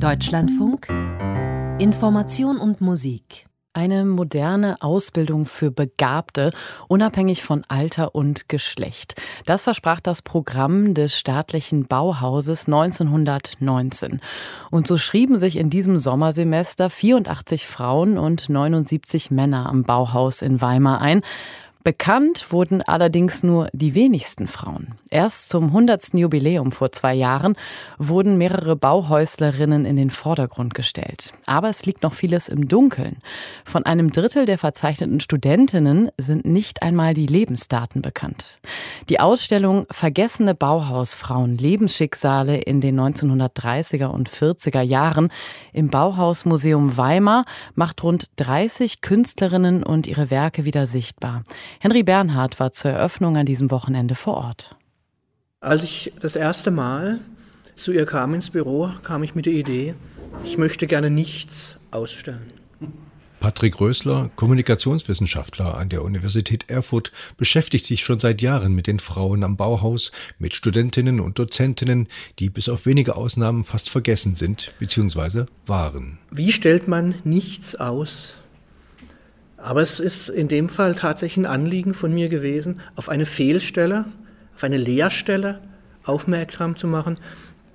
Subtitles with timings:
[0.00, 0.88] Deutschlandfunk
[1.78, 6.52] Information und Musik eine moderne Ausbildung für Begabte,
[6.86, 9.20] unabhängig von Alter und Geschlecht.
[9.46, 14.20] Das versprach das Programm des staatlichen Bauhauses 1919.
[14.70, 20.60] Und so schrieben sich in diesem Sommersemester 84 Frauen und 79 Männer am Bauhaus in
[20.60, 21.22] Weimar ein.
[21.84, 24.94] Bekannt wurden allerdings nur die wenigsten Frauen.
[25.10, 26.14] Erst zum 100.
[26.14, 27.56] Jubiläum vor zwei Jahren
[27.98, 31.32] wurden mehrere Bauhäuslerinnen in den Vordergrund gestellt.
[31.44, 33.18] Aber es liegt noch vieles im Dunkeln.
[33.66, 38.60] Von einem Drittel der verzeichneten Studentinnen sind nicht einmal die Lebensdaten bekannt.
[39.10, 45.30] Die Ausstellung Vergessene Bauhausfrauen Lebensschicksale in den 1930er und 40er Jahren
[45.74, 51.44] im Bauhausmuseum Weimar macht rund 30 Künstlerinnen und ihre Werke wieder sichtbar.
[51.80, 54.76] Henry Bernhard war zur Eröffnung an diesem Wochenende vor Ort.
[55.60, 57.20] Als ich das erste Mal
[57.76, 59.94] zu ihr kam ins Büro, kam ich mit der Idee,
[60.44, 62.52] ich möchte gerne nichts ausstellen.
[63.44, 69.44] Patrick Rösler, Kommunikationswissenschaftler an der Universität Erfurt, beschäftigt sich schon seit Jahren mit den Frauen
[69.44, 75.44] am Bauhaus, mit Studentinnen und Dozentinnen, die bis auf wenige Ausnahmen fast vergessen sind bzw.
[75.66, 76.18] waren.
[76.30, 78.36] Wie stellt man nichts aus?
[79.64, 84.04] Aber es ist in dem Fall tatsächlich ein Anliegen von mir gewesen, auf eine Fehlstelle,
[84.54, 85.62] auf eine Leerstelle
[86.04, 87.18] aufmerksam zu machen,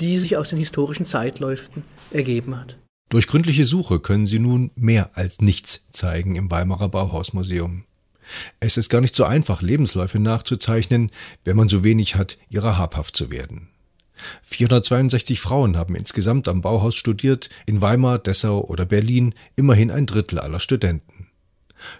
[0.00, 2.78] die sich aus den historischen Zeitläufen ergeben hat.
[3.10, 7.84] Durch gründliche Suche können Sie nun mehr als nichts zeigen im Weimarer Bauhausmuseum.
[8.60, 11.10] Es ist gar nicht so einfach, Lebensläufe nachzuzeichnen,
[11.44, 13.68] wenn man so wenig hat, ihrer habhaft zu werden.
[14.40, 20.38] 462 Frauen haben insgesamt am Bauhaus studiert, in Weimar, Dessau oder Berlin immerhin ein Drittel
[20.38, 21.23] aller Studenten.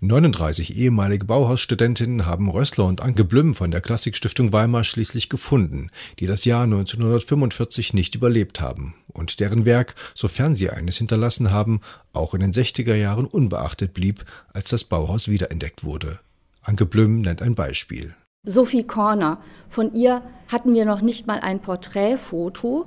[0.00, 6.26] 39 ehemalige Bauhausstudentinnen haben Rössler und Anke Blüm von der Klassikstiftung Weimar schließlich gefunden, die
[6.26, 11.80] das Jahr 1945 nicht überlebt haben und deren Werk, sofern sie eines hinterlassen haben,
[12.12, 16.20] auch in den 60er Jahren unbeachtet blieb, als das Bauhaus wiederentdeckt wurde.
[16.62, 18.14] Anke Blüm nennt ein Beispiel.
[18.42, 22.86] Sophie Korner, von ihr hatten wir noch nicht mal ein Porträtfoto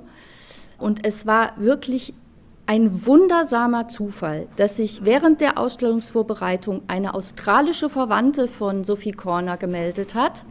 [0.78, 2.14] und es war wirklich
[2.66, 10.14] ein wundersamer Zufall, dass sich während der Ausstellungsvorbereitung eine australische Verwandte von Sophie Corner gemeldet
[10.14, 10.44] hat,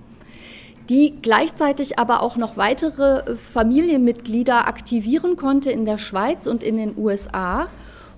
[0.89, 6.97] die gleichzeitig aber auch noch weitere Familienmitglieder aktivieren konnte in der Schweiz und in den
[6.97, 7.67] USA.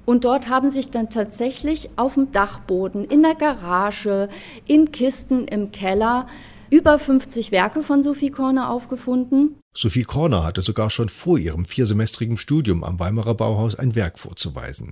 [0.06, 4.30] Und dort haben sich dann tatsächlich auf dem Dachboden, in der Garage,
[4.68, 6.28] in Kisten im Keller
[6.76, 9.56] über 50 Werke von Sophie Korner aufgefunden.
[9.74, 14.92] Sophie Korner hatte sogar schon vor ihrem viersemestrigen Studium am Weimarer Bauhaus ein Werk vorzuweisen.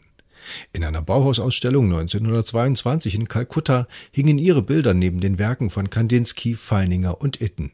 [0.72, 7.20] In einer Bauhausausstellung 1922 in Kalkutta hingen ihre Bilder neben den Werken von Kandinsky, Feininger
[7.20, 7.74] und Itten.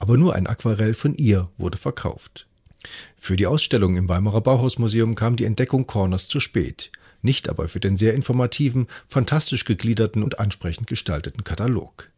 [0.00, 2.46] Aber nur ein Aquarell von ihr wurde verkauft.
[3.16, 6.90] Für die Ausstellung im Weimarer Bauhausmuseum kam die Entdeckung Corners zu spät,
[7.22, 12.10] nicht aber für den sehr informativen, fantastisch gegliederten und ansprechend gestalteten Katalog.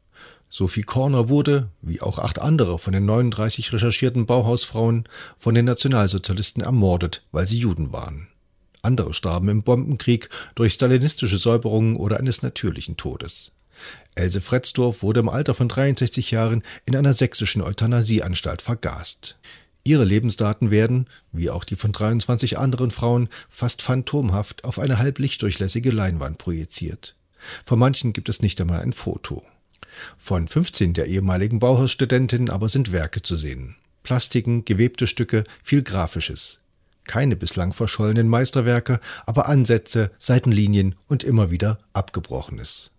[0.53, 5.05] Sophie Korner wurde, wie auch acht andere von den 39 recherchierten Bauhausfrauen,
[5.38, 8.27] von den Nationalsozialisten ermordet, weil sie Juden waren.
[8.83, 13.53] Andere starben im Bombenkrieg durch stalinistische Säuberungen oder eines natürlichen Todes.
[14.16, 19.39] Else Fretzdorf wurde im Alter von 63 Jahren in einer sächsischen Euthanasieanstalt vergast.
[19.84, 25.21] Ihre Lebensdaten werden, wie auch die von 23 anderen Frauen, fast phantomhaft auf eine halb
[25.21, 27.15] lichtdurchlässige Leinwand projiziert.
[27.65, 29.44] Von manchen gibt es nicht einmal ein Foto.
[30.19, 33.77] Von 15 der ehemaligen Bauhausstudentinnen aber sind Werke zu sehen.
[34.03, 36.61] Plastiken, gewebte Stücke, viel Grafisches.
[37.05, 42.91] Keine bislang verschollenen Meisterwerke, aber Ansätze, Seitenlinien und immer wieder Abgebrochenes.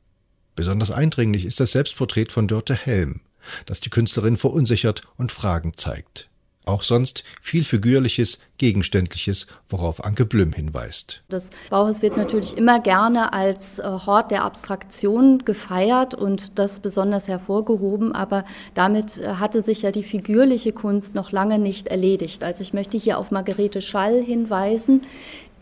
[0.56, 3.22] Besonders eindringlich ist das Selbstporträt von Dörte Helm,
[3.66, 6.31] das die Künstlerin verunsichert und Fragen zeigt.
[6.66, 11.24] Auch sonst viel Figürliches, Gegenständliches, worauf Anke Blüm hinweist.
[11.30, 17.28] Das Bauhaus wird natürlich immer gerne als äh, Hort der Abstraktion gefeiert und das besonders
[17.28, 18.46] hervorgehoben, aber
[18.76, 22.44] damit äh, hatte sich ja die figürliche Kunst noch lange nicht erledigt.
[22.44, 25.02] Also ich möchte hier auf Margarete Schall hinweisen,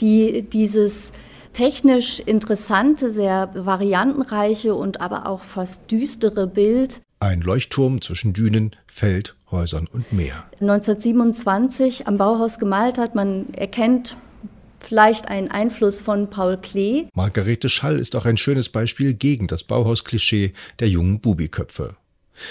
[0.01, 1.13] die dieses
[1.53, 9.35] technisch interessante, sehr variantenreiche und aber auch fast düstere Bild ein Leuchtturm zwischen Dünen, Feld,
[9.51, 10.45] Häusern und Meer.
[10.61, 13.15] 1927 am Bauhaus gemalt hat.
[13.15, 14.17] Man erkennt
[14.79, 17.07] vielleicht einen Einfluss von Paul Klee.
[17.13, 21.95] Margarete Schall ist auch ein schönes Beispiel gegen das Bauhausklischee der jungen Bubiköpfe.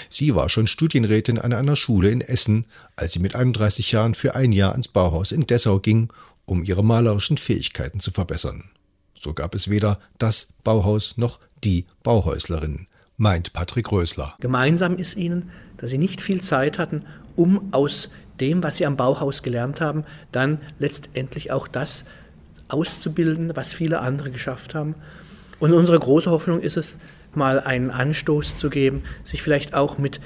[0.07, 4.35] Sie war schon Studienrätin an einer Schule in Essen, als sie mit 31 Jahren für
[4.35, 6.13] ein Jahr ans Bauhaus in Dessau ging,
[6.45, 8.65] um ihre malerischen Fähigkeiten zu verbessern.
[9.17, 12.85] So gab es weder das Bauhaus noch die Bauhäuslerin
[13.19, 14.35] meint Patrick Rösler.
[14.39, 17.03] Gemeinsam ist ihnen, dass sie nicht viel Zeit hatten,
[17.35, 22.05] um aus dem, was sie am Bauhaus gelernt haben, dann letztendlich auch das
[22.69, 24.95] auszubilden, was viele andere geschafft haben.
[25.59, 26.97] Und unsere große Hoffnung ist es,
[27.35, 30.19] mal einen Anstoß zu geben, sich vielleicht auch mit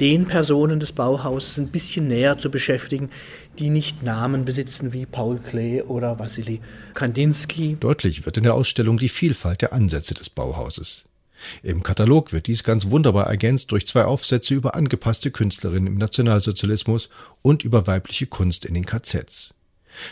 [0.00, 3.10] den Personen des Bauhauses ein bisschen näher zu beschäftigen,
[3.58, 6.60] die nicht Namen besitzen wie Paul Klee oder Wassily
[6.94, 7.76] Kandinsky.
[7.80, 11.06] Deutlich wird in der Ausstellung die Vielfalt der Ansätze des Bauhauses.
[11.62, 17.08] Im Katalog wird dies ganz wunderbar ergänzt durch zwei Aufsätze über angepasste Künstlerinnen im Nationalsozialismus
[17.42, 19.54] und über weibliche Kunst in den KZs.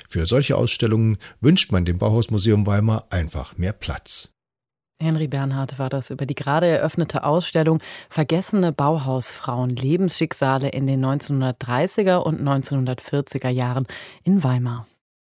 [0.09, 4.31] Für solche Ausstellungen wünscht man dem Bauhausmuseum Weimar einfach mehr Platz.
[5.01, 12.17] Henry Bernhard war das über die gerade eröffnete Ausstellung Vergessene Bauhausfrauen Lebensschicksale in den 1930er
[12.17, 13.87] und 1940er Jahren
[14.23, 14.87] in Weimar.